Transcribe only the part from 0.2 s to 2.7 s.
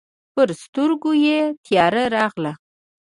پر سترګو یې تياره راغله.